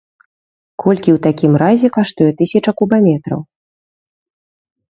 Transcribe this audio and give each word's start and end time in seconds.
Колькі 0.83 1.09
ў 1.15 1.19
такім 1.25 1.53
разе 1.63 1.87
каштуе 1.97 2.31
тысяча 2.39 2.71
кубаметраў? 2.81 3.45